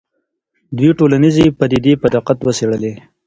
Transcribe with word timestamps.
دوی 0.77 0.91
ټولنیزې 0.99 1.45
پدیدې 1.59 1.93
په 2.01 2.07
دقت 2.15 2.37
وڅېړلې. 2.41 2.93